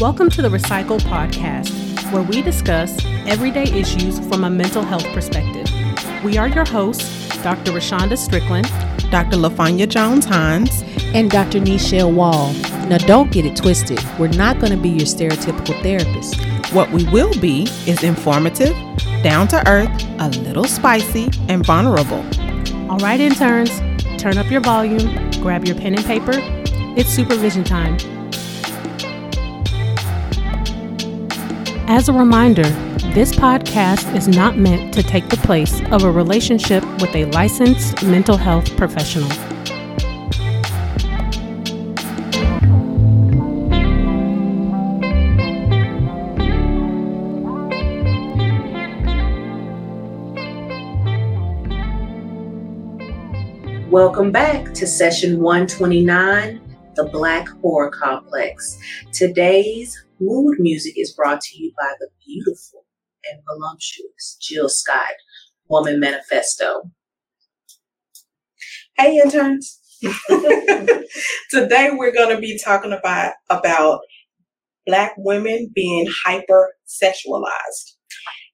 [0.00, 5.68] Welcome to the RePsychled Podcast, where we discuss everyday issues from a mental health perspective.
[6.22, 7.72] We are your hosts, Dr.
[7.72, 8.68] Rashonda Strickland,
[9.10, 9.36] Dr.
[9.36, 10.84] LaFanya Jones Hines,
[11.14, 11.58] and Dr.
[11.58, 12.52] Nichelle Wall.
[12.86, 13.98] Now, don't get it twisted.
[14.20, 16.36] We're not going to be your stereotypical therapist.
[16.72, 18.76] What we will be is informative,
[19.24, 22.24] down to earth, a little spicy, and vulnerable.
[22.88, 23.76] All right, interns,
[24.22, 26.34] turn up your volume, grab your pen and paper.
[26.96, 27.98] It's supervision time.
[31.90, 32.68] As a reminder,
[33.14, 38.02] this podcast is not meant to take the place of a relationship with a licensed
[38.02, 39.26] mental health professional.
[53.90, 56.60] Welcome back to session 129,
[56.96, 58.78] The Black Whore Complex.
[59.10, 62.84] Today's mood music is brought to you by the beautiful
[63.30, 65.14] and voluptuous Jill Scott,
[65.70, 66.90] Womanifesto.
[68.96, 69.80] Hey, interns.
[71.50, 74.00] Today we're going to be talking about, about
[74.86, 77.94] Black women being hypersexualized.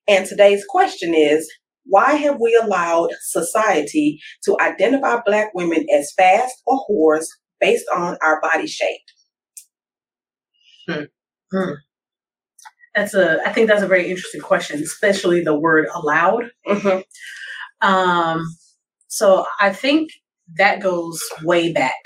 [0.08, 1.50] And today's question is
[1.86, 7.26] why have we allowed society to identify Black women as fast or whores
[7.60, 9.00] based on our body shape?
[10.88, 11.04] Hmm.
[11.54, 11.74] Hmm.
[12.94, 13.40] That's a.
[13.44, 16.50] I think that's a very interesting question, especially the word allowed.
[16.66, 17.86] Mm-hmm.
[17.86, 18.46] Um,
[19.08, 20.10] so I think
[20.56, 22.00] that goes way back,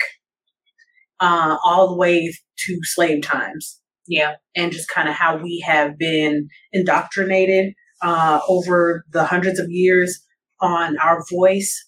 [1.19, 2.33] uh, all the way
[2.65, 3.79] to slave times.
[4.07, 9.67] Yeah, and just kind of how we have been indoctrinated uh, over the hundreds of
[9.69, 10.19] years
[10.59, 11.85] on our voice.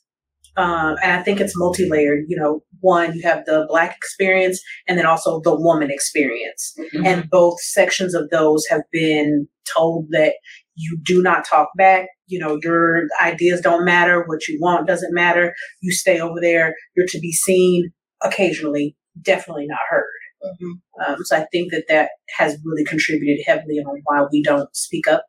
[0.58, 2.26] Um, and I think it's multi-layered.
[2.28, 7.06] You know, one you have the black experience, and then also the woman experience, mm-hmm.
[7.06, 10.34] and both sections of those have been told that
[10.76, 12.08] you do not talk back.
[12.28, 14.24] You know, your ideas don't matter.
[14.26, 15.54] What you want doesn't matter.
[15.82, 16.76] You stay over there.
[16.96, 17.92] You're to be seen
[18.24, 20.06] occasionally, definitely not heard.
[20.44, 21.14] Mm-hmm.
[21.14, 25.08] Um, so I think that that has really contributed heavily on why we don't speak
[25.08, 25.26] up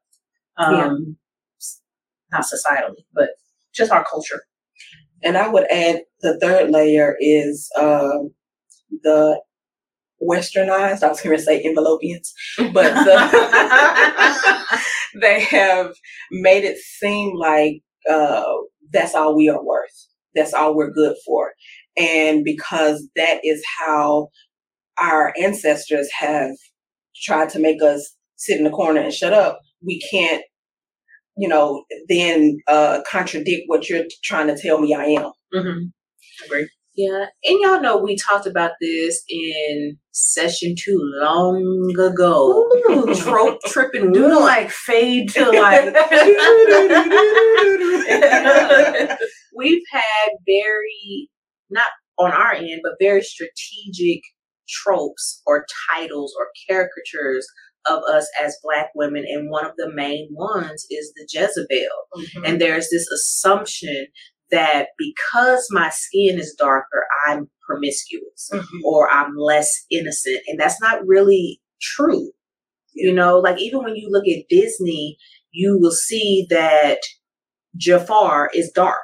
[0.56, 0.94] um, yeah.
[2.30, 3.30] not societally, but
[3.74, 4.42] just our culture.
[5.22, 8.32] And I would add the third layer is um,
[9.02, 9.40] the
[10.22, 13.18] westernized, I was going to say envelopians, but the,
[15.20, 15.94] they have
[16.30, 18.44] made it seem like uh,
[18.92, 20.08] that's all we are worth.
[20.34, 21.52] That's all we're good for.
[21.96, 24.28] And because that is how
[25.00, 26.52] our ancestors have
[27.22, 30.42] tried to make us sit in the corner and shut up, we can't,
[31.36, 35.32] you know, then uh, contradict what you're trying to tell me I am.
[35.54, 36.46] Mm-hmm.
[36.46, 36.68] Agree.
[36.94, 42.68] Yeah, and y'all know we talked about this in session two long ago.
[43.14, 45.84] Trope tripping, do like fade to like.
[49.56, 51.30] We've had very
[51.70, 51.86] not
[52.18, 54.20] on our end, but very strategic
[54.68, 57.46] tropes or titles or caricatures
[57.86, 61.66] of us as black women and one of the main ones is the jezebel
[62.16, 62.44] mm-hmm.
[62.44, 64.06] and there's this assumption
[64.50, 68.78] that because my skin is darker i'm promiscuous mm-hmm.
[68.84, 72.30] or i'm less innocent and that's not really true
[72.94, 73.08] yeah.
[73.08, 75.16] you know like even when you look at disney
[75.50, 76.98] you will see that
[77.76, 78.96] jafar is dark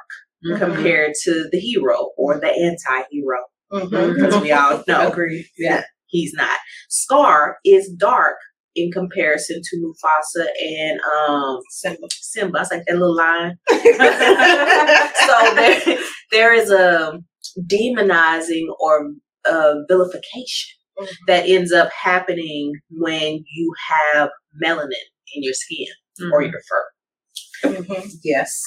[0.45, 0.57] mm-hmm.
[0.57, 3.39] compared to the hero or the anti-hero
[3.71, 4.13] mm-hmm.
[4.13, 6.57] because we all know agree yeah he's not
[6.89, 8.35] scar is dark
[8.75, 12.07] in comparison to Mufasa and um, Simba.
[12.11, 12.59] Simba.
[12.61, 13.57] It's like that little line.
[13.69, 15.97] so there,
[16.31, 17.19] there is a
[17.65, 19.11] demonizing or
[19.49, 21.13] uh, vilification mm-hmm.
[21.27, 24.29] that ends up happening when you have
[24.63, 24.89] melanin
[25.35, 25.87] in your skin
[26.21, 26.33] mm-hmm.
[26.33, 27.71] or your fur.
[27.71, 28.07] Mm-hmm.
[28.23, 28.61] Yes,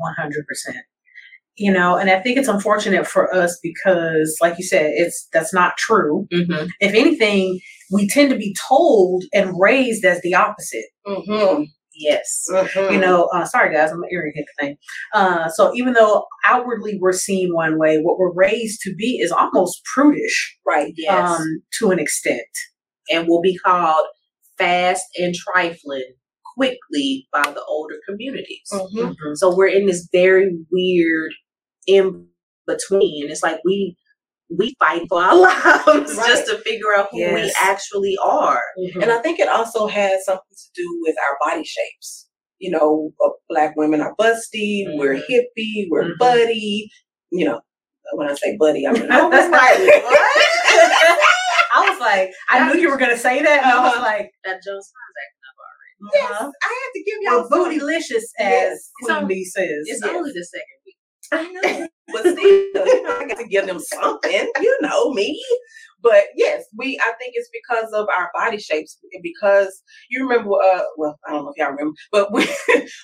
[0.00, 0.42] 100%
[1.56, 5.52] you know and i think it's unfortunate for us because like you said it's that's
[5.52, 6.66] not true mm-hmm.
[6.80, 7.60] if anything
[7.90, 11.64] we tend to be told and raised as the opposite mm-hmm.
[11.94, 12.94] yes mm-hmm.
[12.94, 14.76] you know uh, sorry guys i'm earring hit the thing
[15.14, 19.32] uh, so even though outwardly we're seen one way what we're raised to be is
[19.32, 22.40] almost prudish right yes um, to an extent
[23.10, 24.06] and will be called
[24.58, 26.14] fast and trifling
[26.56, 28.68] quickly by the older communities.
[28.72, 28.98] Mm-hmm.
[28.98, 29.34] Mm-hmm.
[29.34, 31.32] So we're in this very weird
[31.86, 32.26] in
[32.66, 33.30] between.
[33.30, 33.96] It's like we
[34.56, 35.86] we fight for our lives
[36.16, 36.26] right.
[36.26, 37.34] just to figure out who yes.
[37.34, 38.60] we actually are.
[38.78, 39.02] Mm-hmm.
[39.02, 42.26] And I think it also has something to do with our body shapes.
[42.58, 44.98] You know, uh, black women are busty, mm-hmm.
[44.98, 46.18] we're hippie, we're mm-hmm.
[46.18, 46.90] buddy.
[47.30, 47.60] You know,
[48.14, 51.20] when I say buddy, I mean I was like, what?
[51.72, 54.02] I was like, I knew you were gonna say that, and I was Uh-huh.
[54.02, 56.10] like, That Joe Smile's acting up already.
[56.14, 56.50] Yes, uh-huh.
[56.62, 58.90] I had to give y'all some- bootylicious, as Yes.
[59.02, 59.82] Queen So- Bee says.
[59.86, 60.10] It's Yes.
[60.14, 60.79] only the second week.
[61.32, 64.52] I know, but still, you know, I got to give them something.
[64.60, 65.42] You know me.
[66.02, 66.98] But yes, we.
[66.98, 68.98] I think it's because of our body shapes.
[69.22, 72.48] Because you remember, uh, well, I don't know if y'all remember, but when,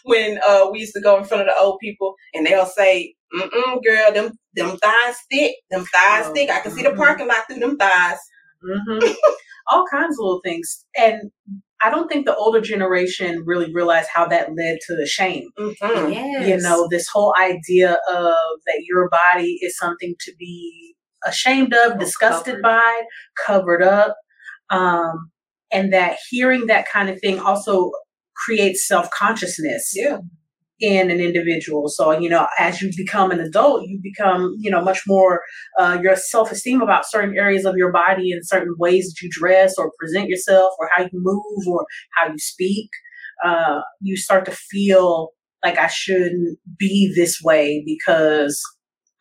[0.05, 3.15] when uh, we used to go in front of the old people, and they'll say,
[3.35, 6.51] "Mm-mm, girl, them them thighs thick, them thighs Oh, thick.
[6.51, 6.97] I can see the mhm.
[6.97, 8.19] parking lot through them thighs."
[8.65, 9.13] Mm-hmm.
[9.71, 10.87] All kinds of little things.
[10.97, 11.31] And
[11.83, 15.51] I don't think the older generation really realized how that led to the shame.
[15.59, 16.15] Mhm.
[16.15, 16.49] Yes.
[16.49, 18.35] You know, this whole idea of
[18.67, 20.95] that your body is something to be
[21.27, 22.63] ashamed of, disgusted covered.
[22.63, 23.03] by,
[23.47, 24.17] covered up.
[24.71, 25.31] Um,
[25.71, 27.91] and that hearing that kind of thing also
[28.37, 30.19] creates self consciousness Yeah.
[30.81, 31.89] In an individual.
[31.89, 35.41] So, you know, as you become an adult, you become, you know, much more
[35.79, 39.31] uh, your self esteem about certain areas of your body and certain ways that you
[39.33, 41.87] dress or present yourself or how you move or
[42.19, 42.91] how you speak.
[43.45, 45.31] Uh, you start to feel
[45.65, 48.63] like I shouldn't be this way because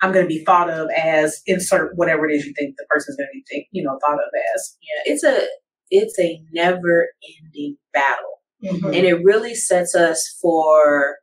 [0.01, 3.17] I'm going to be thought of as insert whatever it is you think the person's
[3.17, 4.77] going to be, think, you know, thought of as.
[4.81, 5.47] Yeah, it's a
[5.89, 7.07] it's a never
[7.39, 8.41] ending battle.
[8.63, 8.85] Mhm.
[8.87, 11.17] And it really sets us for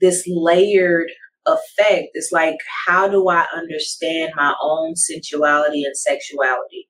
[0.00, 1.10] this layered
[1.46, 2.08] effect.
[2.14, 2.56] It's like,
[2.86, 6.88] how do I understand my own sensuality and sexuality?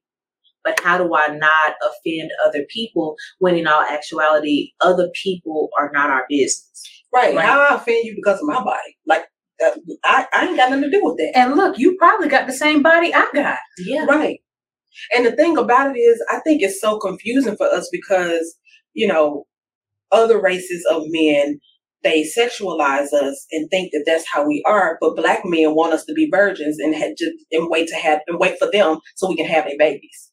[0.62, 5.90] But how do I not offend other people when in all actuality, other people are
[5.92, 6.82] not our business?
[7.12, 7.34] Right.
[7.34, 7.44] Right.
[7.44, 8.96] How I offend you because of my body?
[9.06, 9.24] Like
[9.64, 9.70] uh,
[10.04, 11.36] I, I ain't got nothing to do with that.
[11.36, 13.58] And look, you probably got the same body I got.
[13.78, 14.04] Yeah.
[14.06, 14.40] Right.
[15.14, 18.56] And the thing about it is, I think it's so confusing for us because,
[18.94, 19.44] you know,
[20.12, 21.60] other races of men,
[22.04, 24.98] they sexualize us and think that that's how we are.
[25.00, 28.20] But black men want us to be virgins and had just and wait to have
[28.28, 30.30] and wait for them so we can have their babies.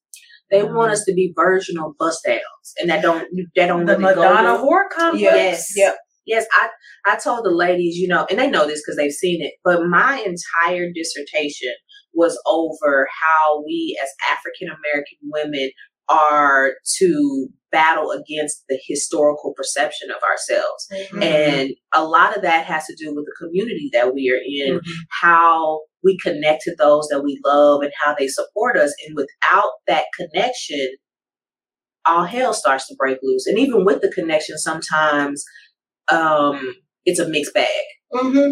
[0.52, 0.76] They mm-hmm.
[0.76, 3.26] want us to be virginal bust outs, And that don't
[3.56, 5.24] that don't The really Madonna whore complex.
[5.24, 5.74] Yes.
[5.76, 5.98] Yep.
[6.28, 6.70] Yes, I
[7.06, 9.54] I told the ladies, you know, and they know this because they've seen it.
[9.64, 11.74] But my entire dissertation
[12.14, 15.72] was over how we as African American women
[16.12, 20.88] are to battle against the historical perception of ourselves.
[20.92, 21.24] Mhm.
[21.24, 24.80] And a lot of that has to do with the community that we are in,
[24.80, 24.82] Mhm.
[25.22, 28.94] how we connect to those that we love and how they support us.
[29.08, 30.90] And without that connection,
[32.06, 33.46] all hell starts to break loose.
[33.48, 35.44] And even with the connection, sometimes
[36.12, 36.76] um,
[37.06, 37.68] it's a mixed bag.
[38.12, 38.52] hmm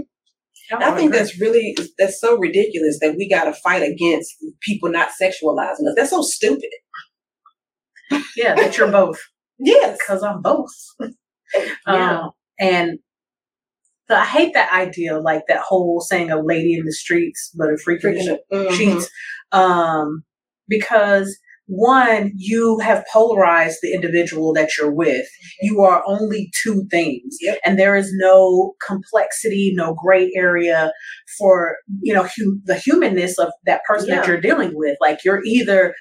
[0.71, 1.17] I think agree.
[1.17, 5.93] that's really that's so ridiculous that we got to fight against people not sexualizing us.
[5.95, 6.69] That's so stupid.
[8.35, 9.19] Yeah, that you're both.
[9.61, 9.97] Yes.
[9.99, 10.71] because I'm both.
[11.85, 12.21] Yeah.
[12.21, 12.99] Um, and
[14.07, 17.67] the, I hate that idea, like that whole saying a lady in the streets, but
[17.67, 18.71] a freak in the Freaking mhm.
[18.71, 19.09] sheets.
[19.51, 20.23] Um,
[20.69, 21.37] because
[21.69, 25.25] one, you have polarized the individual that you're with.
[25.25, 25.65] Mm-hmm.
[25.67, 27.37] You are only two things.
[27.41, 27.59] Yep.
[27.63, 30.91] And there is no complexity, no gray area
[31.37, 34.97] for, you know, hu- the humanness of that person that you're dealing with.
[34.99, 35.93] Like you're either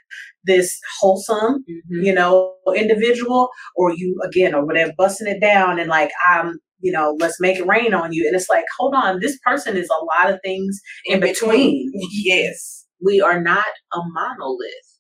[0.45, 2.03] this wholesome, mm-hmm.
[2.03, 6.93] you know, individual, or you again or whatever, busting it down and like I'm, you
[6.93, 8.27] know, let's make it rain on you.
[8.27, 11.91] And it's like, hold on, this person is a lot of things in between.
[12.11, 12.87] Yes.
[13.05, 14.98] We are not a monolith.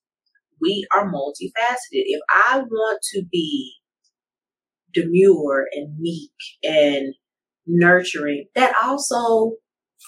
[0.61, 1.77] We are multifaceted.
[1.91, 3.75] If I want to be
[4.93, 7.15] demure and meek and
[7.67, 9.53] nurturing, that also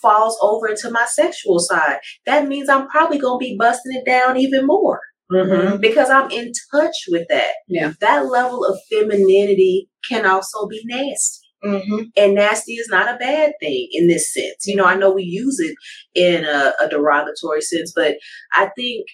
[0.02, 1.98] falls over into my sexual side.
[2.26, 5.00] That means I'm probably going to be busting it down even more.
[5.32, 5.76] Mm-hmm.
[5.76, 7.52] because I'm in touch with that.
[7.68, 7.92] Yeah.
[8.00, 11.46] That level of femininity can also be nasty.
[11.64, 12.02] Mm-hmm.
[12.16, 14.66] And nasty is not a bad thing in this sense.
[14.66, 15.76] You know, I know we use it
[16.14, 18.16] in a, a derogatory sense, but
[18.54, 19.06] I think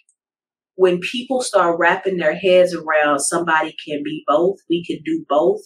[0.76, 5.60] when people start wrapping their heads around somebody can be both, we can do both,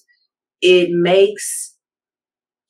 [0.60, 1.76] it makes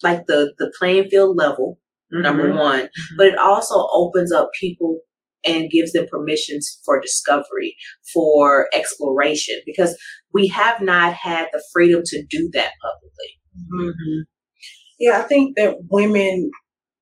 [0.02, 1.78] like the the playing field level
[2.10, 2.58] number mm-hmm.
[2.58, 3.16] one, mm-hmm.
[3.16, 5.00] but it also opens up people
[5.46, 7.76] and gives them permissions for discovery,
[8.12, 9.96] for exploration, because
[10.34, 13.38] we have not had the freedom to do that publicly.
[13.56, 13.88] Mm-hmm.
[13.88, 14.20] mm-hmm.
[14.98, 16.50] Yeah, I think that women,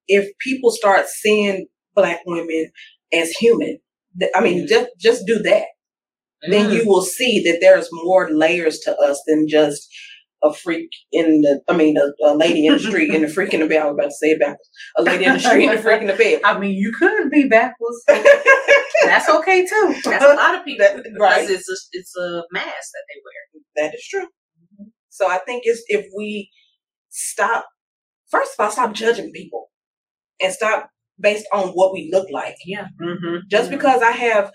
[0.06, 1.66] if people start seeing
[1.96, 2.70] black women
[3.12, 3.80] as human, th-
[4.34, 4.66] I mean, mm-hmm.
[4.66, 5.64] just just do that,
[6.48, 6.86] then you mm.
[6.86, 9.88] will see that there's more layers to us than just
[10.42, 13.52] a freak in the, I mean, a, a lady in the street and a freak
[13.52, 13.82] in the bed.
[13.82, 14.70] I was about to say it backwards.
[14.96, 16.40] A lady in the street and a freak in the bed.
[16.44, 18.02] I mean, you could be backwards.
[18.06, 19.94] That's okay too.
[20.04, 21.48] That's a lot of people That- right.
[21.48, 23.88] it's a it's a mask that they wear.
[23.88, 24.26] That is true.
[24.26, 24.88] Mm-hmm.
[25.08, 26.50] So I think it's if we
[27.08, 27.66] stop,
[28.30, 29.70] first of all, stop judging people
[30.40, 32.56] and stop based on what we look like.
[32.64, 32.86] Yeah.
[33.00, 33.36] Mm-hmm.
[33.50, 34.50] Just because I have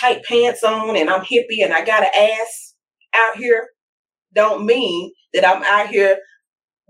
[0.00, 2.74] tight pants on and I'm hippie and I got an ass
[3.14, 3.68] out here
[4.34, 6.18] don't mean that I'm out here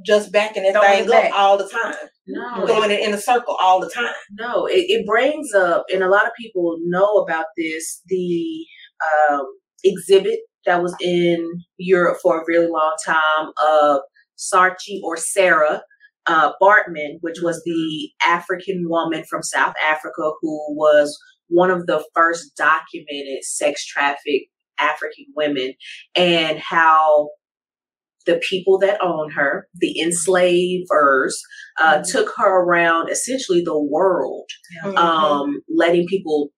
[0.04, 1.32] just backing that Throwing thing it back.
[1.32, 1.94] up all the time.
[2.26, 4.12] No, Going it in a circle all the time.
[4.32, 8.66] No, it, it brings up, and a lot of people know about this, the
[9.30, 9.46] um,
[9.82, 14.00] exhibit that was in Europe for a really long time of
[14.37, 15.82] Saartjie or Sarah
[16.28, 21.18] uh, Baartman, which was the African woman from South Africa who was
[21.49, 25.73] one of the first documented sex trafficked African women,
[26.14, 27.30] and how
[28.26, 31.40] the people that own her, the enslavers,
[31.80, 34.49] uh, took her around essentially the world,
[34.85, 34.97] Mhm.
[34.99, 36.50] um, letting people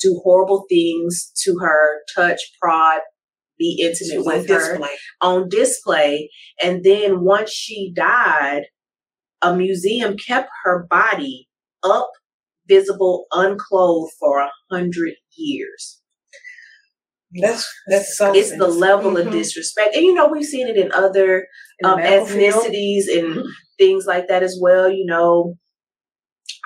[0.00, 3.00] do horrible things to her, touch, prod,
[3.58, 4.96] be intimate was on with her display.
[5.20, 6.30] on display.
[6.62, 8.62] And then once she died,
[9.42, 11.48] a museum kept her body
[11.82, 12.10] up,
[12.68, 16.00] visible, unclothed for a hundred years.
[17.34, 18.32] That's that's so.
[18.34, 19.32] It's the level of Mhm.
[19.32, 19.94] disrespect.
[19.94, 21.46] And you know, we've seen it in other
[21.80, 22.54] In um, medical field.
[22.64, 23.46] ethnicities and Mhm.
[23.78, 24.88] things like that as well.
[24.90, 25.54] You know,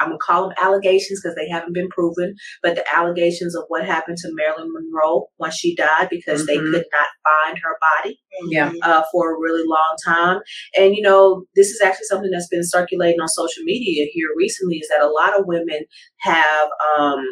[0.00, 3.84] I'm gonna call them allegations because they haven't been proven, but the allegations of what
[3.84, 6.72] happened to Marilyn Monroe once she died because they Mhm.
[6.72, 8.18] could not find her body
[8.50, 8.72] Yeah.
[8.82, 10.40] uh, for a really long time.
[10.76, 14.76] And you know, this is actually something that's been circulating on social media here recently.
[14.78, 15.84] Is that a lot of women
[16.20, 17.24] have um,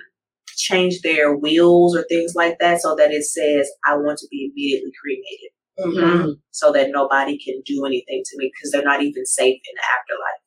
[0.56, 4.50] changed their wills or things like that so that it says, "I want to be
[4.52, 6.40] immediately cremated." Mhm.
[6.50, 9.82] so that nobody can do anything to me because they're not even safe in the
[9.96, 10.42] afterlife.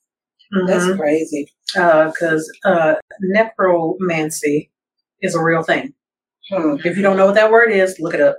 [0.68, 1.52] That's crazy.
[1.74, 4.72] because uh, necromancy
[5.22, 5.94] is a real thing.
[6.50, 6.76] Hmm.
[6.84, 8.36] If you don't know what that word is, look it up.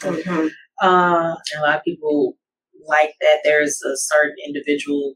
[0.00, 0.50] Mhm.
[0.82, 2.36] Uh, a lot of people
[2.86, 3.38] like that.
[3.44, 5.14] There's a certain individual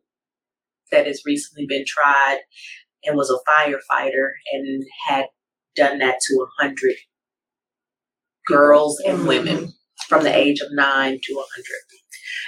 [0.91, 2.39] that has recently been tried
[3.05, 5.27] and was a firefighter and had
[5.77, 6.95] done that to a hundred
[8.47, 9.27] girls and Mhm.
[9.29, 9.73] women
[10.09, 12.00] from the age of nine to a hundred.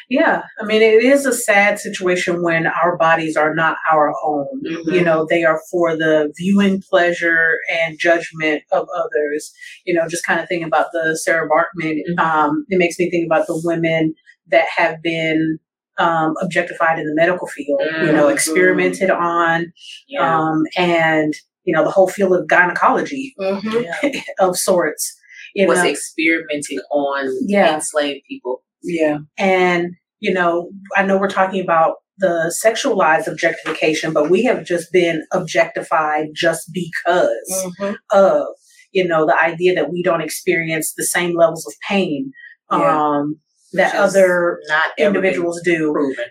[0.08, 4.46] Yeah, I mean, it is a sad situation when our bodies are not our own.
[4.64, 4.92] Mhm.
[4.94, 9.52] You know, they are for the viewing pleasure and judgment of others.
[9.84, 12.18] You know, just kind of thinking about the Sarah Baartman, Mhm.
[12.22, 14.14] um, it makes me think about the women
[14.48, 15.58] that have been
[15.98, 18.32] um, objectified in the medical field, you know, Mhm.
[18.32, 19.70] experimented on,
[20.08, 20.38] Yeah.
[20.38, 21.34] um, and,
[21.64, 23.84] you know, the whole field of gynecology Mhm.
[24.40, 25.14] of sorts.
[25.54, 27.74] You was know, experimenting on Yeah.
[27.74, 28.62] enslaved people.
[28.82, 29.18] Yeah.
[29.38, 34.92] And, you know, I know we're talking about the sexualized objectification, but we have just
[34.92, 37.96] been objectified just because Mhm.
[38.12, 38.46] of,
[38.92, 42.30] you know, the idea that we don't experience the same levels of pain
[42.70, 43.00] Yeah.
[43.00, 43.40] um,
[43.72, 46.26] that other not individuals do, proven.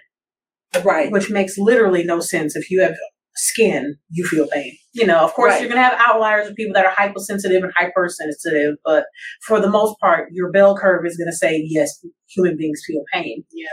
[0.86, 1.12] Right.
[1.12, 2.56] which makes literally no sense.
[2.56, 2.96] If you have
[3.36, 4.78] skin, you feel pain.
[4.94, 5.62] You know, of course, Right.
[5.62, 9.06] you're going to have outliers of people that are hypersensitive and hypersensitive, but
[9.48, 13.04] for the most part, your bell curve is going to say, yes, human beings feel
[13.14, 13.44] pain.
[13.54, 13.68] Yeah.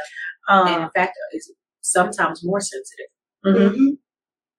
[0.49, 3.07] Um, and in fact, it's sometimes more sensitive.
[3.45, 3.77] mhm.
[3.77, 3.99] Mhm.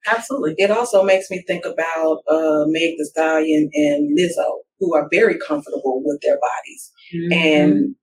[0.07, 0.55] Absolutely.
[0.57, 4.49] It also makes me think about uh, Meg Thee Stallion and Lizzo,
[4.79, 7.33] who are very comfortable with their bodies, Mm-hmm.
[7.33, 7.95] and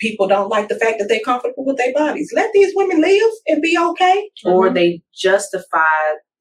[0.00, 2.32] people don't like the fact that they're comfortable with their bodies.
[2.34, 4.30] Let these women live and be okay.
[4.44, 4.74] Or Mhm.
[4.74, 5.84] they justify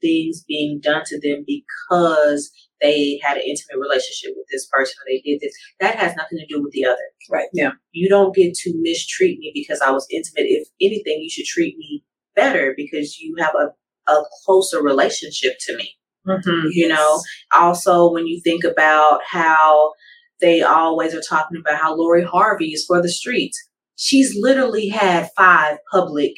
[0.03, 5.05] things being done to them because they had an intimate relationship with this person or
[5.07, 5.55] they did this.
[5.79, 7.07] That has nothing to do with the other.
[7.31, 7.47] Right.
[7.53, 7.71] Yeah.
[7.93, 10.47] You don't get to mistreat me because I was intimate.
[10.49, 12.03] If anything, you should treat me
[12.35, 15.95] better because you have a, a closer relationship to me.
[16.25, 16.69] Mhm.
[16.71, 17.21] you know
[17.53, 19.91] also when you think about how
[20.39, 23.61] they always are talking about how Lori Harvey is for the streets
[23.97, 26.31] she's literally had five public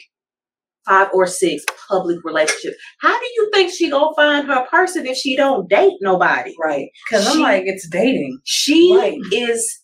[0.88, 5.18] five or six public relationships how do you think she gonna find her person if
[5.18, 6.88] she don't date nobody Right.
[7.10, 8.40] Because I'm like, it's dating.
[8.44, 9.18] she Right.
[9.32, 9.82] is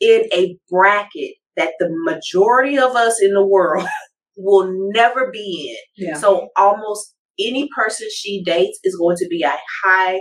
[0.00, 3.86] in a bracket that the majority of us in the world
[4.36, 6.14] will never be in Yeah.
[6.18, 9.52] so almost any person she dates is going to be a
[9.84, 10.20] high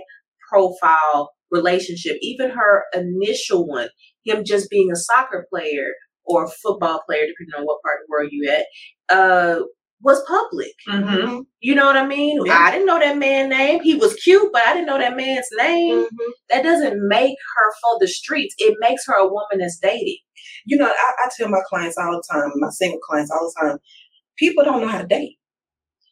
[0.51, 2.17] profile relationship.
[2.21, 3.89] Even her initial one,
[4.25, 5.87] him just being a soccer player
[6.25, 8.65] or a football player, depending on what part of the world you at,
[9.15, 9.59] uh,
[10.03, 10.73] was public.
[10.87, 12.39] hmm You know what I mean?
[12.45, 12.57] Yeah.
[12.59, 13.81] I didn't know that man's name.
[13.81, 16.03] He was cute, but I didn't know that man's name.
[16.05, 16.31] Mhm.
[16.49, 18.53] That doesn't make her for the streets.
[18.59, 20.17] It makes her a woman that's dating.
[20.65, 23.67] You know, I, I tell my clients all the time, my single clients all the
[23.67, 23.77] time,
[24.37, 25.37] people don't know how to date.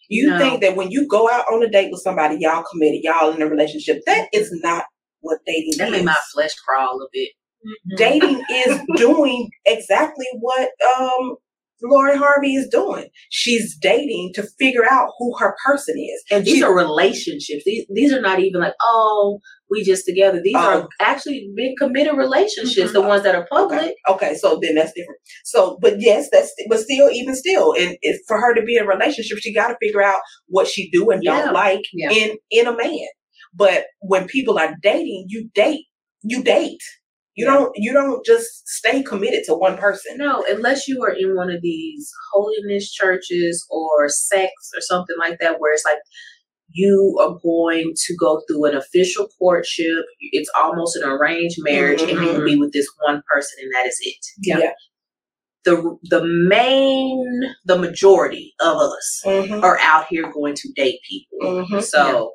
[0.09, 0.37] You No.
[0.37, 3.41] think that when you go out on a date with somebody, y'all committed, y'all in
[3.41, 4.01] a relationship.
[4.05, 4.85] That is not
[5.21, 5.91] what dating That is.
[5.91, 7.31] made my flesh crawl a bit.
[7.97, 11.35] dating is doing exactly what um
[11.83, 13.07] Lori Harvey is doing.
[13.29, 16.23] She's dating to figure out who her person is.
[16.31, 17.63] And these She- are relationships.
[17.65, 20.41] These these are not even like, oh, we just together.
[20.43, 20.59] These Oh.
[20.81, 23.07] are actually big committed relationships, the mm-hmm.
[23.07, 23.79] ones that are public.
[23.79, 23.93] Okay.
[24.09, 24.35] Okay.
[24.35, 25.19] So then that's different.
[25.45, 28.83] So, but yes, that's but still, even still, and if for her to be in
[28.83, 31.43] a relationship, she got to figure out what she do and Yeah.
[31.45, 32.11] don't like Yeah.
[32.11, 33.07] in in a man.
[33.53, 35.85] But when people are dating, you date.
[36.23, 36.81] You date.
[37.35, 37.53] You Yeah.
[37.53, 37.71] don't.
[37.75, 40.17] You don't just stay committed to one person.
[40.17, 45.39] No, unless you are in one of these holiness churches or sects or something like
[45.39, 45.99] that, where it's like
[46.73, 50.03] you are going to go through an official courtship.
[50.19, 53.87] It's almost an arranged marriage, and you will be with this one person, and that
[53.87, 54.25] is it.
[54.41, 54.57] Yeah.
[54.59, 54.71] Yeah.
[55.63, 57.23] The the main,
[57.65, 59.63] the majority of us Mm-hmm.
[59.63, 61.39] are out here going to date people.
[61.63, 61.79] Mm-hmm.
[61.81, 62.33] So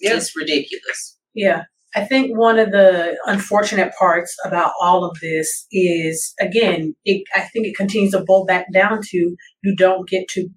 [0.00, 0.16] Yeah.
[0.16, 1.18] it's ridiculous.
[1.34, 1.64] Yeah.
[1.94, 7.42] I think one of the unfortunate parts about all of this is, again, it, I
[7.42, 10.48] think it continues to boil back down to you don't get to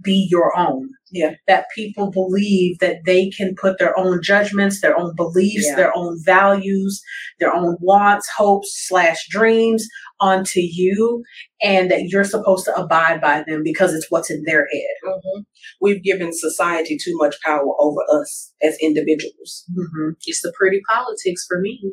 [0.00, 0.88] be your own.
[1.10, 1.32] Yeah.
[1.46, 5.76] That people believe that they can put their own judgments, their own beliefs, Yeah.
[5.76, 7.02] their own values,
[7.38, 9.86] their own wants, hopes, slash dreams
[10.20, 11.22] onto you,
[11.62, 14.96] and that you're supposed to abide by them because it's what's in their head.
[15.04, 15.40] hmm
[15.80, 19.64] We've given society too much power over us as individuals.
[19.74, 21.92] hmm It's the pretty politics for me.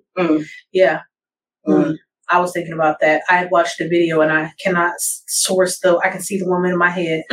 [0.71, 1.01] Yeah.
[1.67, 1.83] Mm.
[1.85, 1.95] Mm.
[2.31, 3.23] I was thinking about that.
[3.27, 6.71] I had watched the video and I cannot source the, I can see the woman
[6.71, 7.23] in my head.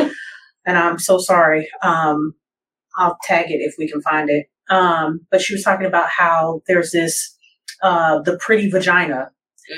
[0.66, 1.68] And I'm so sorry.
[1.82, 2.34] Um,
[2.98, 4.46] I'll tag it if we can find it.
[4.70, 7.36] Um, but she was talking about how there's this,
[7.82, 9.30] uh, the pretty vagina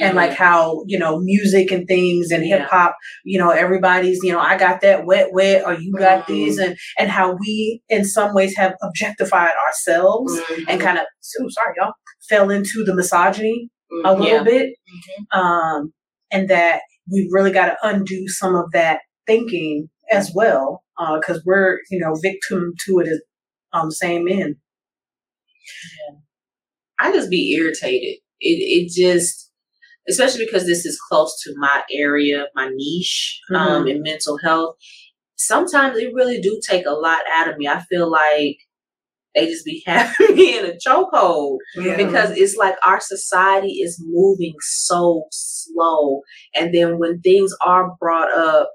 [0.02, 4.32] and like how, you know, music and things and hip hop, you know, everybody's, you
[4.32, 6.26] know, I got that wet, wet, or you got Mhm.
[6.26, 11.04] these and, and how we in some ways have objectified ourselves and kind of,
[11.40, 11.92] ooh, sorry, y'all,
[12.28, 13.70] fell into the misogyny
[14.04, 14.20] a Mhm.
[14.20, 14.42] little Yeah.
[14.44, 14.70] bit,
[15.32, 15.92] um,
[16.30, 20.84] and that we really got to undo some of that thinking as well,
[21.20, 23.20] because we're you know victim to it as
[23.72, 24.56] um, same men.
[27.00, 28.18] I just be irritated.
[28.40, 28.58] It
[28.90, 29.50] it just,
[30.08, 34.76] especially because this is close to my area, my niche, um, in mental health.
[35.36, 37.68] Sometimes it really do take a lot out of me.
[37.68, 38.56] I feel like
[39.34, 41.96] they just be having me in a chokehold Yeah.
[41.96, 46.22] because it's like our society is moving so slow,
[46.54, 48.70] and then when things are brought up.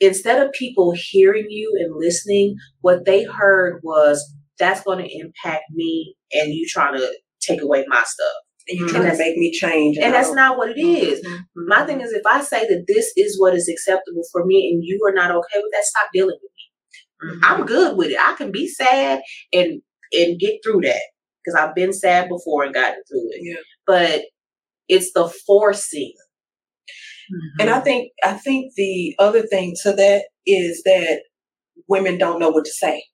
[0.00, 5.64] Instead of people hearing you and listening, what they heard was that's going to impact
[5.72, 8.34] me and you trying to take away my stuff.
[8.68, 8.90] And you Mhm.
[8.90, 9.96] trying to make me change.
[9.98, 11.24] And that's not what it is.
[11.24, 11.38] Mhm.
[11.54, 14.84] My thing is, if I say that this is what is acceptable for me and
[14.84, 17.40] you are not okay with that, stop dealing with me.
[17.42, 18.18] I'm good with it.
[18.20, 19.82] I can be sad and
[20.12, 21.02] and get through that
[21.44, 23.40] because I've been sad before and gotten through it.
[23.42, 23.60] Yeah.
[23.86, 24.24] But
[24.88, 26.12] it's the forcing.
[27.60, 31.22] And I think I think the other thing to that is that
[31.88, 33.04] women don't know what to say.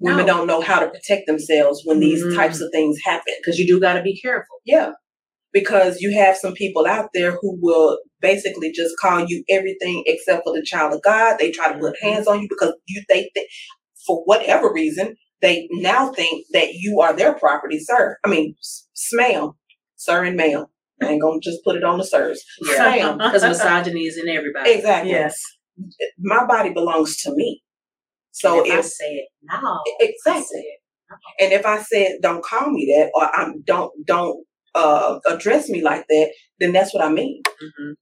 [0.00, 2.34] Women don't know how to protect themselves when these Mm.
[2.36, 3.34] types of things happen.
[3.40, 4.56] because you do got to be careful.
[4.64, 4.92] Yeah.
[5.52, 10.42] Because you have some people out there who will basically just call you everything except
[10.44, 11.36] for the child of God.
[11.38, 13.28] They try to put hands on you because you think
[14.06, 18.16] for whatever reason they now think that you are their property, sir.
[18.24, 19.52] I mean, s- ma'am,
[19.96, 20.66] sir and ma'am.
[21.02, 22.42] I ain't gonna just put it on the sirs.
[22.62, 23.18] Ma'am.
[23.18, 24.70] because misogyny is in everybody.
[24.72, 25.10] Exactly.
[25.10, 25.40] yes,
[26.18, 27.62] My body belongs to me.
[28.32, 30.64] So And if I if say it, no, exactly,
[31.40, 35.82] and if I said don't call me that or I'm don't don't uh address me
[35.82, 37.42] like that, then that's what I mean.
[37.62, 37.94] Mhm.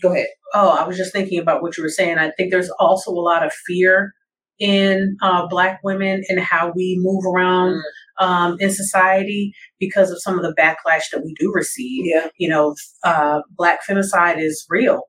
[0.00, 0.28] Go ahead.
[0.54, 2.18] Oh, I was just thinking about what you were saying.
[2.18, 4.12] I think there's also a lot of fear
[4.60, 7.80] in uh, Black women and how we move around
[8.18, 12.04] um, in society because of some of the backlash that we do receive.
[12.06, 12.28] Yeah.
[12.38, 15.02] You know, uh, Black femicide is real,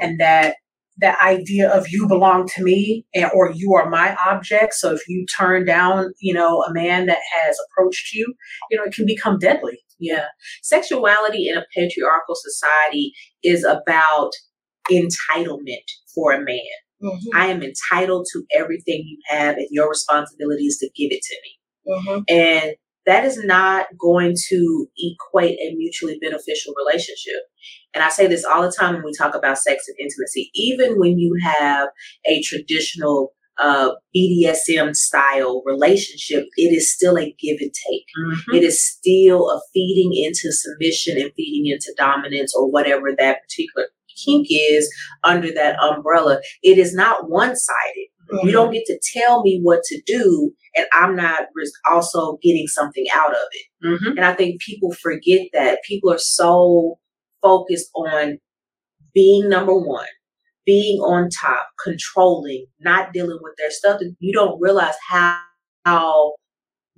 [0.00, 0.56] and that
[0.98, 4.74] that idea of you belong to me and or you are my object.
[4.74, 8.34] So if you turn down, you know, a man that has approached you,
[8.70, 9.78] you know, it can become deadly.
[9.98, 10.26] Yeah.
[10.62, 14.30] Sexuality in a patriarchal society is about
[14.90, 16.56] entitlement for a man.
[17.02, 17.18] Mhm.
[17.34, 21.36] I am entitled to everything you have, and your responsibility is to give it to
[21.42, 21.55] me.
[21.88, 22.24] Mhm.
[22.28, 22.74] And
[23.06, 27.40] that is not going to equate a mutually beneficial relationship.
[27.94, 30.50] And I say this all the time when we talk about sex and intimacy.
[30.54, 31.88] Even when you have
[32.26, 38.04] a traditional uh, BDSM style relationship, it is still a give and take.
[38.18, 38.56] Mm-hmm.
[38.56, 43.86] It is still a feeding into submission and feeding into dominance or whatever that particular
[44.24, 44.92] kink is
[45.24, 46.40] under that umbrella.
[46.62, 48.08] It is not one sided.
[48.42, 51.42] You don't get to tell me what to do, and I'm not
[51.88, 53.86] also getting something out of it.
[53.86, 54.16] Mm-hmm.
[54.16, 55.78] And I think people forget that.
[55.86, 56.98] People are so
[57.42, 58.38] focused on
[59.14, 60.08] being number one,
[60.64, 65.40] being on top, controlling, not dealing with their stuff, you don't realize how,
[65.84, 66.34] how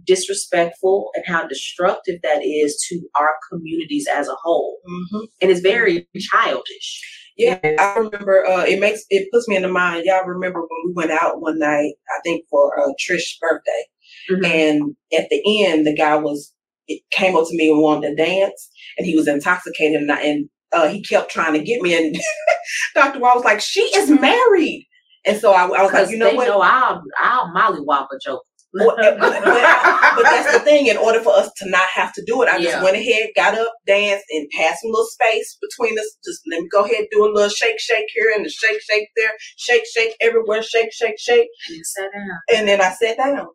[0.05, 4.79] disrespectful and how destructive that is to our communities as a whole.
[4.89, 5.25] Mm-hmm.
[5.43, 7.01] And it's very childish.
[7.37, 8.45] Yeah, I remember.
[8.45, 10.05] Uh, it makes it puts me in the mind.
[10.05, 11.93] Y'all remember when we went out one night?
[12.09, 13.85] I think for uh, Trish's birthday,
[14.29, 14.45] mm-hmm.
[14.45, 16.53] and at the end, the guy was
[16.89, 20.21] it came up to me and wanted to dance, and he was intoxicated, and, I,
[20.21, 21.97] and uh, he kept trying to get me.
[21.97, 22.17] And
[22.97, 23.21] Dr.
[23.21, 24.89] Wall was like, "She is married,"
[25.25, 26.49] and so I, I was like, "You know what?
[26.49, 28.43] Know I'll I'll mollywop a joke."
[28.75, 30.89] but, that's the thing.
[30.89, 32.73] In order for us to not have to do it, I yeah.
[32.73, 36.19] just went ahead, got up, danced, and passed a little space between us.
[36.25, 39.09] Just let me go ahead, do a little shake, shake here, and a shake, shake
[39.17, 41.49] there, shake, shake everywhere, shake, shake, shake.
[41.71, 42.59] And sat down.
[42.59, 43.49] And then I sat down.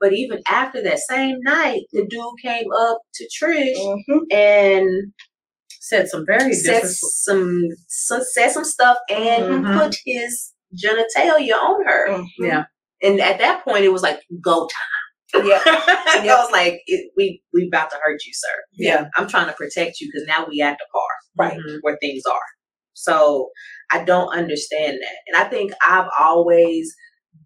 [0.00, 4.18] But even after that same night, the dude came up to Trish mm-hmm.
[4.30, 5.12] and
[5.68, 9.78] said some very said some, some said some stuff and mm-hmm.
[9.78, 12.08] put his genitalia on her.
[12.08, 12.44] Mm-hmm.
[12.44, 12.64] Yeah.
[13.02, 15.44] And at that point, it was like go time.
[15.46, 16.34] Yeah, yeah.
[16.34, 19.52] I was like, it, "We we about to hurt you, sir." Yeah, I'm trying to
[19.52, 21.76] protect you because now we at the car, right mm-hmm.
[21.82, 22.40] where things are.
[22.94, 23.50] So
[23.92, 26.94] I don't understand that, and I think I've always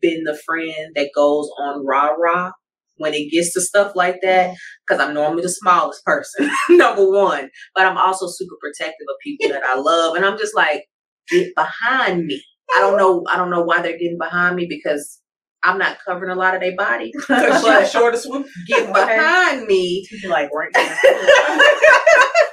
[0.01, 2.53] been the friend that goes on rah rah
[2.97, 4.55] when it gets to stuff like that
[4.87, 9.49] because I'm normally the smallest person, number one, but I'm also super protective of people
[9.51, 10.85] that I love, and I'm just like,
[11.29, 12.43] get behind me.
[12.77, 13.25] I don't know.
[13.31, 15.21] I don't know why they're getting behind me because
[15.65, 17.13] I'm not covering a lot of their body.
[17.27, 18.45] Because the shortest one.
[18.67, 20.07] Get behind me.
[20.29, 21.59] Like right now.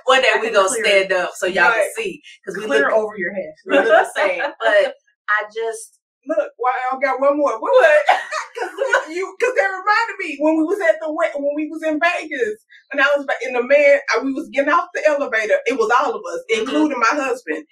[0.06, 1.76] One day we gonna stand up so y'all right.
[1.95, 2.21] can see.
[2.43, 3.54] Because we clear look, over your head.
[3.65, 4.43] We look the same.
[4.60, 4.95] But
[5.30, 6.52] I just look.
[6.58, 7.60] Why I got one more.
[7.60, 8.02] What?
[8.54, 9.36] Because you.
[9.38, 13.02] Because they reminded me when we was at the when we was in Vegas and
[13.02, 14.00] I was in the man.
[14.24, 15.60] We was getting off the elevator.
[15.65, 16.62] It was all of us, mm-hmm.
[16.62, 17.65] including my husband.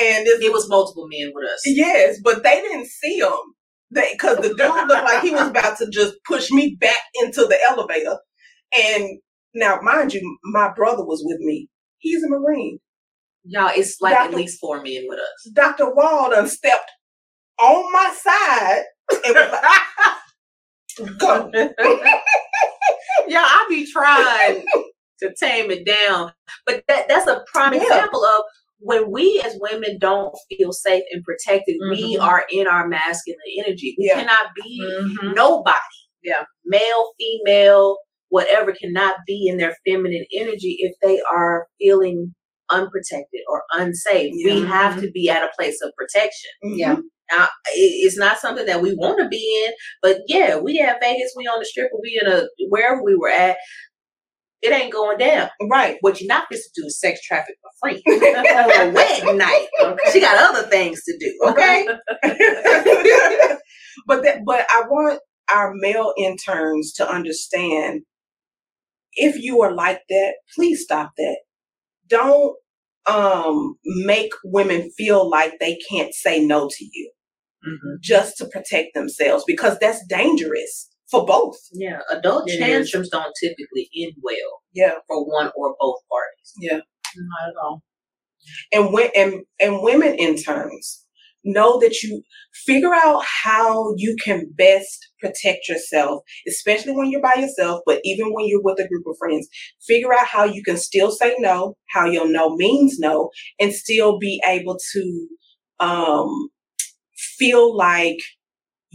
[0.00, 1.62] And it was multiple men with us.
[1.64, 3.55] Yes, but they didn't see them
[3.92, 7.58] because the dude looked like he was about to just push me back into the
[7.70, 8.18] elevator.
[8.78, 9.18] And
[9.54, 11.68] now, mind you, my brother was with me.
[11.98, 12.78] He's a Marine.
[13.44, 14.30] Y'all, it's like Dr.
[14.30, 15.50] at least four men with us.
[15.52, 15.94] Dr.
[15.94, 16.90] Walden stepped
[17.60, 18.82] on my side
[19.24, 21.50] and was like, go.
[23.28, 24.64] Y'all, I be trying
[25.20, 26.32] to tame it down.
[26.66, 27.82] But that, that's a prime yeah.
[27.82, 28.42] example of
[28.78, 31.90] when we as women don't feel safe and protected, mm-hmm.
[31.90, 33.94] we are in our masculine energy.
[33.98, 34.20] We yeah.
[34.20, 35.32] cannot be mm-hmm.
[35.32, 35.76] nobody.
[36.22, 36.44] Yeah.
[36.64, 42.34] Male, female, whatever cannot be in their feminine energy if they are feeling
[42.70, 44.32] unprotected or unsafe.
[44.34, 44.54] Yeah.
[44.54, 45.02] We have mm-hmm.
[45.02, 46.50] to be at a place of protection.
[46.64, 46.78] Mm-hmm.
[46.78, 46.96] Yeah.
[47.32, 51.34] Now, it's not something that we want to be in, but yeah, we at Vegas,
[51.36, 53.56] we on the strip, we in a wherever we were at
[54.66, 55.48] it ain't going down.
[55.70, 55.96] Right.
[56.00, 59.66] What you're not supposed to do is sex traffic for free on a wedding night.
[59.80, 60.10] Okay.
[60.12, 61.38] She got other things to do.
[61.48, 61.86] Okay.
[64.06, 65.20] but that, but I want
[65.52, 68.02] our male interns to understand
[69.14, 71.38] if you are like that, please stop that.
[72.08, 72.56] Don't
[73.06, 77.12] um make women feel like they can't say no to you
[77.64, 77.96] mm-hmm.
[78.00, 81.56] just to protect themselves because that's dangerous for both.
[81.72, 84.62] Yeah, adult tantrums don't typically end well.
[84.74, 86.52] Yeah, for one or both parties.
[86.58, 86.80] Yeah,
[87.16, 87.82] not at all.
[88.72, 91.06] And when and and women interns
[91.46, 92.22] know that you
[92.66, 98.32] figure out how you can best protect yourself, especially when you're by yourself, but even
[98.32, 99.48] when you're with a group of friends.
[99.86, 104.18] Figure out how you can still say no, how your no means no, and still
[104.18, 105.28] be able to
[105.78, 106.48] um,
[107.38, 108.18] feel like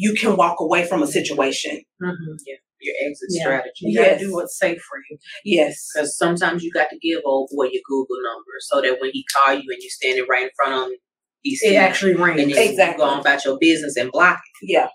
[0.02, 1.76] you can walk away from a situation.
[2.02, 2.36] Mm-hmm.
[2.48, 2.56] Yeah.
[2.84, 3.44] Your exit yeah.
[3.44, 3.82] strategy.
[3.82, 4.08] You yes.
[4.08, 5.18] gotta do what's safe for you.
[5.46, 5.88] Yes.
[5.94, 9.24] Because sometimes you got to give old boy your Google number so that when he
[9.36, 10.98] call you and you're standing right in front of him,
[11.44, 12.42] he it actually rings.
[12.42, 12.98] And exactly.
[12.98, 14.72] go on about your business and block it.
[14.74, 14.88] Yeah.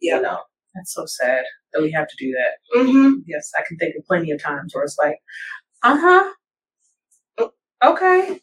[0.00, 0.16] Yeah.
[0.16, 0.38] You know?
[0.74, 2.78] That's so sad that we have to do that.
[2.78, 3.18] Mm-hmm.
[3.26, 5.16] Yes, I can think of plenty of times where it's like,
[5.82, 7.48] uh huh,
[7.84, 8.40] okay.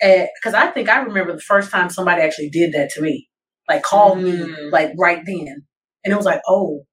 [0.00, 3.28] Because I think I remember the first time somebody actually did that to me
[3.68, 4.24] like called mm.
[4.24, 5.64] me like right then.
[6.04, 6.84] And it was like, oh,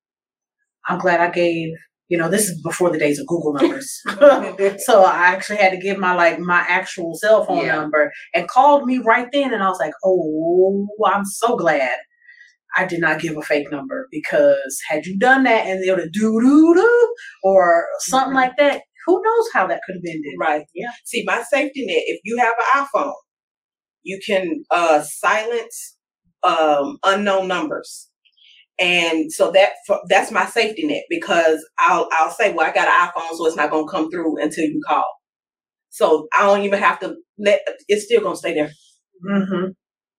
[0.88, 1.69] I'm glad I gave,
[2.07, 4.01] you know, this is before the days of Google numbers.
[4.86, 7.75] so I actually had to give my like my actual cell phone yeah.
[7.75, 9.53] number and called me right then.
[9.53, 11.97] And I was like, oh, I'm so glad
[12.77, 15.99] I did not give a fake number because had you done that and they would
[15.99, 18.36] have do do do or something mm-hmm.
[18.36, 20.34] like that, who knows how that could have ended.
[20.39, 20.65] Right.
[20.73, 20.91] Yeah.
[21.05, 23.13] See, my safety net, if you have an iPhone,
[24.03, 25.97] you can uh, silence
[26.43, 28.10] um, unknown numbers.
[28.80, 29.71] And so that
[30.10, 33.56] that's my safety net because I'll I'll say, well, I got an iPhone, so it's
[33.56, 35.06] not gonna come through until you call.
[35.89, 38.71] So I don't even have to let it's still gonna stay there.
[39.30, 39.71] Mm-hmm.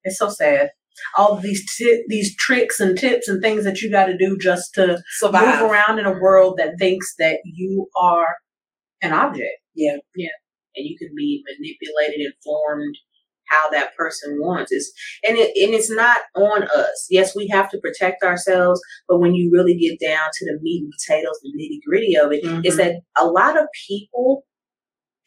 [0.03, 0.69] It's so sad.
[1.17, 4.73] All these t- these tricks and tips and things that you got to do just
[4.75, 5.61] to Survive.
[5.61, 8.35] move around in a world that thinks that you are
[9.01, 9.57] an object.
[9.73, 10.29] Yeah, yeah,
[10.75, 12.95] and you can be manipulated and formed
[13.53, 14.91] how that person wants it's
[15.27, 19.33] and it and it's not on us yes we have to protect ourselves but when
[19.35, 22.75] you really get down to the meat and potatoes the nitty gritty of it is
[22.75, 22.77] Mhm.
[22.77, 24.45] that a lot of people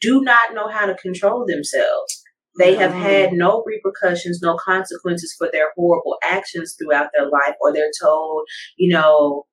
[0.01, 2.23] do not know how to control themselves
[2.59, 3.01] they have Mhm.
[3.01, 8.43] had no repercussions no consequences for their horrible actions throughout their life or they're told
[8.77, 9.45] you know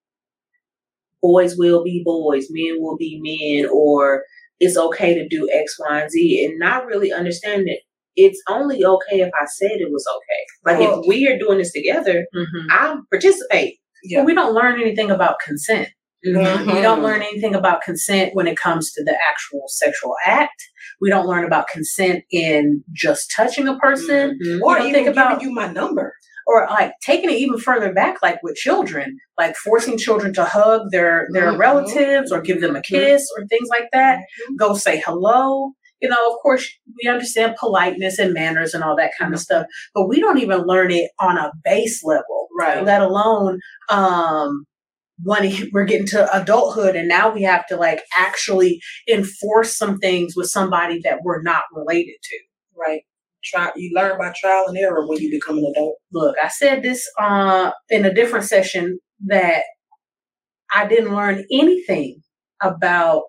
[1.23, 4.25] boys will be boys men will be men or
[4.61, 7.81] it's okay to do X, Y, and Z, and not really understand that
[8.17, 10.73] it's only okay if I said it was okay.
[10.73, 12.67] Like Well- if we are doing this together, Mhm.
[12.71, 13.79] I participate.
[14.03, 14.19] Yeah.
[14.19, 15.89] Well, we don't learn anything about consent.
[16.27, 16.75] Mhm.
[16.75, 20.63] We don't learn anything about consent when it comes to the actual sexual act.
[21.01, 24.61] We don't learn about consent in just touching a person Mhm.
[24.63, 26.15] Or don't even think giving you my number.
[26.47, 30.83] or like taking it even further back like with children, like forcing children to hug
[30.91, 31.59] their their Mhm.
[31.59, 34.19] relatives or give them a kiss or things like that.
[34.59, 35.73] Go say hello.
[36.05, 36.65] You know, of course,
[37.03, 40.61] we understand politeness and manners and all that kind of stuff, but we don't even
[40.73, 42.49] learn it on a base level.
[42.57, 42.85] Right.
[42.85, 43.59] let alone
[43.91, 44.65] um
[45.25, 50.35] when we're getting to adulthood and now we have to like actually enforce some things
[50.37, 52.37] with somebody that we're not related to
[52.77, 53.03] Right.
[53.45, 55.97] Try you learn by trial and error when you become an adult.
[56.13, 59.65] look i said this uh in a different session that
[60.75, 62.23] i didn't learn anything
[62.63, 63.23] about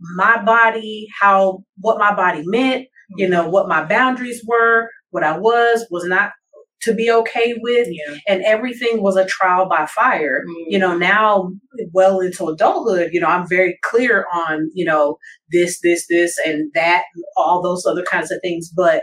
[0.00, 5.36] my body how what my body meant you know what my boundaries were what i
[5.36, 6.32] was was not
[6.80, 8.18] to be okay with Yeah.
[8.28, 10.64] and everything was a trial by fire Mm.
[10.68, 11.50] you know now
[11.92, 15.18] well into adulthood you know i'm very clear on you know
[15.50, 17.02] this this this and that
[17.36, 19.02] all those other kinds of things but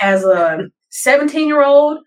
[0.00, 0.58] as a
[0.90, 1.98] 17 year old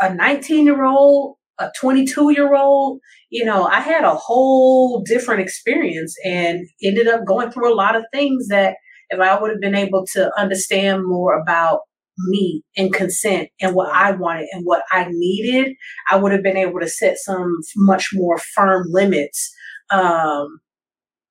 [0.00, 5.40] a 19 year old a 22 year old you know i had a whole different
[5.40, 8.74] experience and ended up going through a lot of things that
[9.10, 11.80] if i would have been able to understand more about
[12.18, 15.74] me and consent and what I wanted and what I needed,
[16.10, 19.52] I would have been able to set some much more firm limits,
[19.90, 20.60] um,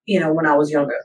[0.05, 0.97] you know, when I was younger.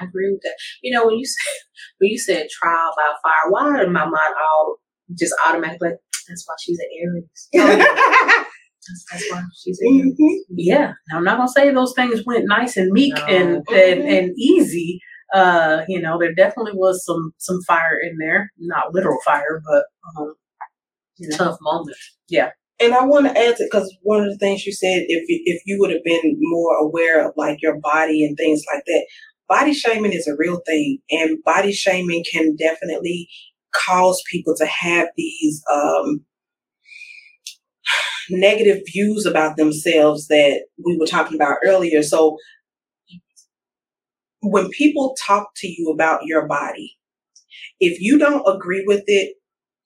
[0.00, 0.54] I agree with that.
[0.82, 1.52] You know, when you said
[1.98, 4.76] when you said trial by fire, why my mind all
[5.18, 5.92] just automatically?
[6.30, 7.48] That's why she's an Aries.
[8.88, 10.14] That's, that's why she's an Aries.
[10.18, 10.38] Mhm.
[10.56, 10.92] Yeah.
[11.10, 13.24] Now, I'm not gonna say those things went nice and meek No.
[13.26, 15.00] and, and and easy.
[15.34, 19.84] Uh, you know, there definitely was some some fire in there, not literal fire, but
[20.18, 20.34] um,
[21.18, 21.36] you know.
[21.36, 21.96] Tough moment.
[22.28, 22.50] Yeah.
[22.80, 25.62] And I want to add to because one of the things you said, if if
[25.66, 29.06] you would have been more aware of like your body and things like that,
[29.48, 33.28] body shaming is a real thing, and body shaming can definitely
[33.72, 36.24] cause people to have these um,
[38.30, 42.02] negative views about themselves that we were talking about earlier.
[42.02, 42.36] So
[44.42, 46.96] when people talk to you about your body,
[47.78, 49.36] if you don't agree with it,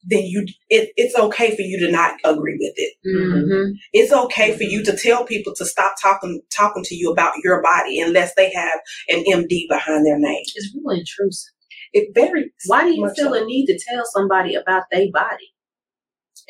[0.07, 3.73] then you it, it's okay for you to not agree with it Mm-hmm.
[3.93, 7.63] it's okay for you to tell people to stop talking talking to you about your
[7.63, 10.43] body unless they have an MD behind their name.
[10.55, 11.54] It's really intrusive.
[11.95, 13.43] It very Why do you feel so.
[13.43, 15.53] a need to tell somebody about their body?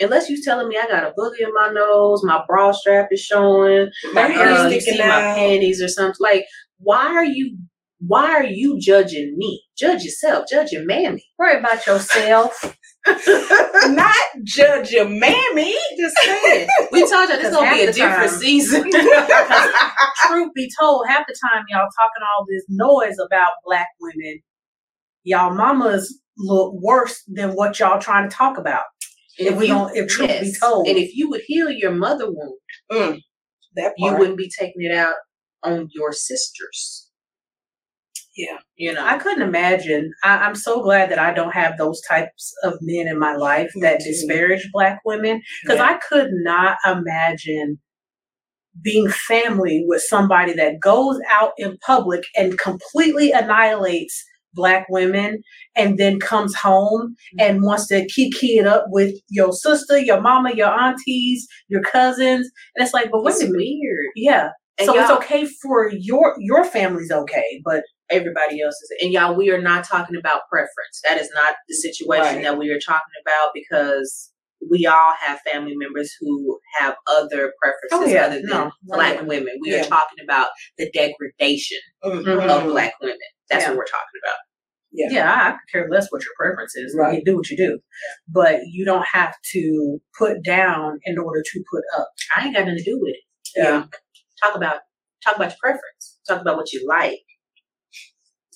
[0.01, 3.21] Unless you're telling me I got a boogie in my nose, my bra strap is
[3.21, 6.17] showing, my uh, hair is you sticking see my panties or something.
[6.19, 6.47] Like,
[6.79, 7.59] why are you?
[8.07, 9.63] Why are you judging me?
[9.79, 10.47] Judge yourself.
[10.51, 11.25] Judge your mammy.
[11.39, 12.77] Worry about yourself.
[13.07, 15.75] Not judge your mammy.
[15.99, 16.69] Just saying.
[16.91, 18.91] We told you this gonna be a different time- season.
[20.27, 24.41] Truth be told, half the time y'all talking all this noise about black women,
[25.25, 28.85] y'all mamas look worse than what y'all trying to talk about.
[29.37, 32.59] If we don't, if truth be told, and if you would heal your mother wound,
[32.93, 33.21] Mm,
[33.77, 35.15] that you wouldn't be taking it out
[35.65, 37.09] on your sisters.
[38.37, 38.59] Yeah.
[38.77, 39.05] You know.
[39.05, 40.13] I couldn't imagine.
[40.25, 43.71] I, I'm so glad that I don't have those types of men in my life
[43.81, 45.89] that disparage black women because Yeah.
[45.91, 47.79] I could not imagine
[48.83, 55.43] being family with somebody that goes out in public and completely annihilates black women
[55.77, 57.41] and then comes home mm-hmm.
[57.41, 62.51] and wants to kiki it up with your sister, your mama, your aunties, your cousins.
[62.75, 63.57] And it's like, but wait it's a minute.
[63.59, 64.07] weird.
[64.17, 64.51] Yeah.
[64.79, 68.93] And so it's okay for your your family's okay, but everybody else is.
[69.03, 71.01] And y'all, we are not talking about preference.
[71.09, 72.43] That is not the situation Right.
[72.43, 74.33] that we are talking about because
[74.71, 78.27] we all have family members who have other preferences Oh, yeah.
[78.27, 78.71] other than No.
[78.85, 79.23] black Yeah.
[79.23, 79.59] women.
[79.61, 79.83] We Yeah.
[79.83, 80.49] are talking about
[80.79, 82.23] the degradation Mhm.
[82.25, 82.49] Mhm.
[82.49, 83.19] of black women.
[83.51, 83.69] That's Yeah.
[83.71, 84.39] what we're talking about.
[84.97, 86.95] Yeah, yeah I, I could care less what your preference is.
[86.97, 87.19] Right.
[87.19, 87.81] You do what you do.
[88.29, 92.09] But you don't have to put down in order to put up.
[92.37, 93.21] I ain't got nothing to do with it.
[93.57, 93.87] Yeah.
[94.43, 94.81] Talk about
[95.25, 96.19] talk about your preference.
[96.29, 97.21] Talk about what you like.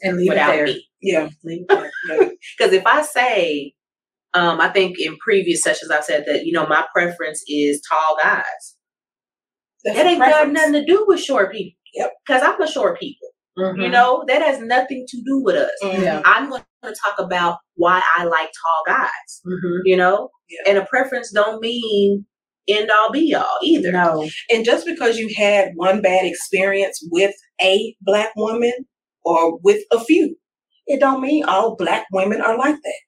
[0.02, 0.66] And leave Without it there.
[0.66, 0.88] Me.
[1.00, 1.28] Yeah.
[1.46, 3.74] Because if I say,
[4.38, 8.16] um, I think in previous sessions I've said that, you know, my preference is tall
[8.22, 8.44] guys.
[9.84, 11.78] That's that ain't got nothing to do with short people.
[11.94, 12.12] Yep.
[12.26, 13.28] Because I'm a short people.
[13.58, 13.80] Mm-hmm.
[13.80, 15.70] You know, that has nothing to do with us.
[15.82, 16.22] Mm-hmm.
[16.24, 19.42] I'm going to talk about why I like tall guys.
[19.44, 19.80] Mm-hmm.
[19.84, 20.70] You know, yeah.
[20.70, 22.24] and a preference don't mean
[22.68, 23.90] end all be all either.
[23.90, 24.28] No.
[24.50, 28.72] And just because you had one bad experience with a black woman
[29.24, 30.36] or with a few,
[30.86, 33.00] it don't mean all black women are like that.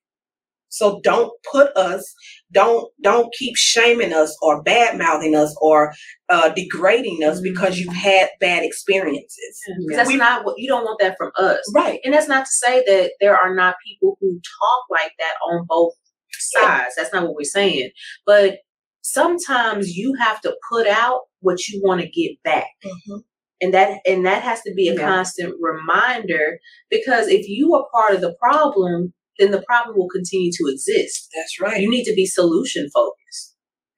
[0.71, 2.15] So don't put us,
[2.53, 5.93] don't don't keep shaming us or bad mouthing us or
[6.29, 9.61] uh, degrading us because you've had bad experiences.
[9.91, 12.01] That's we, not what you don't want that from us, right?
[12.05, 15.67] And that's not to say that there are not people who talk like that on
[15.69, 15.95] both
[16.33, 16.95] sides.
[16.97, 17.03] Yeah.
[17.03, 17.91] That's not what we're saying.
[18.25, 18.59] But
[19.03, 22.69] sometimes you have to put out what you want to get back.
[22.85, 23.19] Mm-hmm.
[23.63, 25.07] And that and that has to be a yeah.
[25.07, 26.59] constant reminder
[26.91, 31.29] because if you are part of the problem, then the problem will continue to exist.
[31.35, 31.81] That's right.
[31.81, 33.57] You need to be solution focused.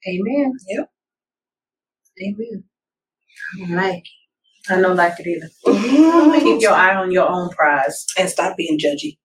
[0.09, 0.53] Amen.
[0.69, 0.91] Yep.
[2.23, 2.65] Amen.
[3.55, 4.73] I don't like it.
[4.73, 5.51] I don't like it either.
[6.41, 8.07] Keep your eye on your own prize.
[8.19, 9.19] And stop being judgy.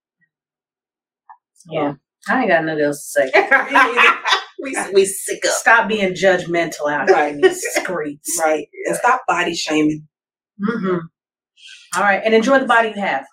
[1.69, 1.93] Yeah.
[2.27, 3.31] I ain't got nothing else to say.
[4.59, 5.53] we, we sick up.
[5.53, 7.33] Stop being judgmental out right.
[7.33, 8.39] in these streets.
[8.43, 8.67] Right.
[8.85, 10.07] And stop body shaming.
[10.61, 10.97] Mm-hmm.
[11.95, 12.21] All right.
[12.23, 13.25] And enjoy the body you have.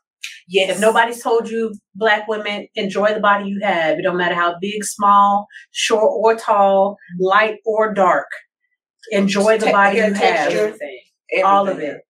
[0.48, 0.76] Yes.
[0.76, 3.98] If nobody's told you, black women, enjoy the body you have.
[3.98, 8.28] It don't matter how big, small, short or tall, light or dark.
[9.10, 10.52] Enjoy the body you have.
[10.52, 11.00] Everything.
[11.44, 12.02] All of it.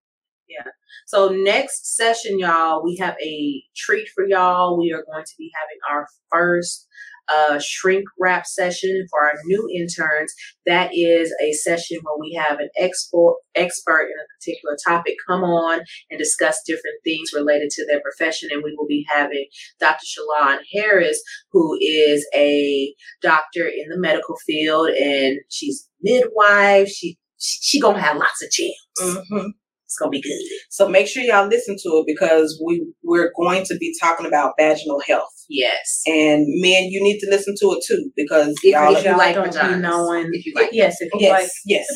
[0.49, 0.71] Yeah.
[1.07, 4.79] So next session, y'all, we have a treat for y'all.
[4.79, 6.87] We are going to be having our first
[7.33, 10.33] uh, shrink wrap session for our new interns.
[10.67, 15.45] That is a session where we have an expert expert in a particular topic come
[15.45, 18.49] on and discuss different things related to their profession.
[18.53, 19.47] And we will be having
[19.81, 20.05] Dr.
[20.05, 26.89] Shalon Harris, who is a doctor in the medical field, and she's midwife.
[26.89, 28.75] She she gonna have lots of gems.
[28.99, 29.49] Mm-hmm.
[29.95, 30.41] It's gonna be good.
[30.71, 34.55] So make sure y'all listen to it because we we're going to be talking about
[34.59, 35.31] vaginal health.
[35.49, 36.03] Yes.
[36.05, 39.37] And men, you need to listen to it too because if y'all, if you like
[39.37, 40.31] don't be knowing.
[40.33, 41.87] If you like, yes, if you yes, like, yes,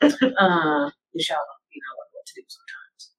[0.00, 3.10] uh, y'all you know what to do sometimes,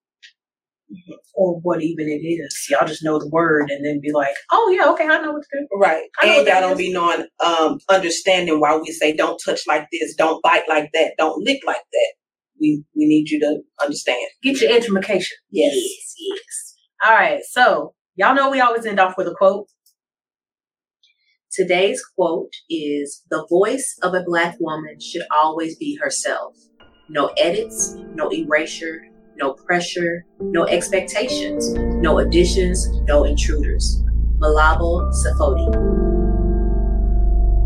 [0.92, 1.14] mm-hmm.
[1.36, 2.68] or what even it is.
[2.72, 5.44] Y'all just know the word and then be like, oh yeah, okay, I know what
[5.44, 5.68] to do.
[5.78, 6.06] Right.
[6.24, 6.78] And y'all don't is.
[6.80, 11.14] be knowing, um, understanding why we say don't touch like this, don't bite like that,
[11.20, 12.14] don't lick like that
[12.60, 14.28] we we need you to understand.
[14.44, 15.38] Get your education.
[15.52, 15.74] Yes.
[15.76, 16.14] Yes.
[16.18, 16.76] yes.
[17.06, 17.42] All right.
[17.50, 19.68] So y'all know we always end off with a quote.
[21.52, 26.56] Today's quote is The voice of a black woman should always be herself.
[27.10, 29.00] No edits, no erasure,
[29.38, 34.04] no pressure, no expectations, no additions, no intruders.
[34.40, 35.68] Malebo Sephodi.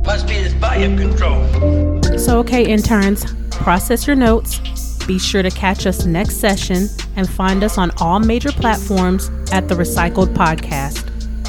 [0.05, 2.19] Must be this Volume Kontrol.
[2.19, 3.25] So, okay, interns,
[3.63, 4.59] process your notes
[5.07, 9.67] be sure to catch us next session and find us on all major platforms at
[9.67, 11.07] the RePsychled Podcast.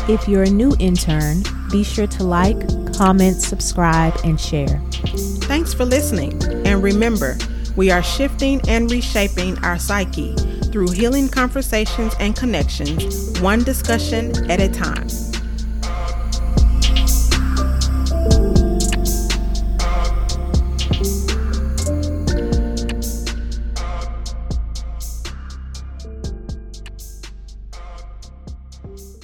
[0.08, 2.58] If you're a new intern, be sure to like,
[2.94, 4.80] comment, subscribe, and share.
[5.42, 6.42] Thanks for listening.
[6.66, 7.36] And remember,
[7.76, 10.34] we are shifting and reshaping our psyche
[10.72, 15.31] through healing conversations and connections, one discussion at a time.